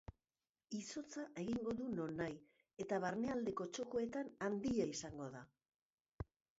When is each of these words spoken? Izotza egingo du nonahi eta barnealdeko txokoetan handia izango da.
Izotza 0.77 1.25
egingo 1.41 1.75
du 1.83 1.91
nonahi 1.99 2.35
eta 2.87 3.01
barnealdeko 3.07 3.71
txokoetan 3.79 4.35
handia 4.51 4.93
izango 4.99 5.33
da. 5.39 5.49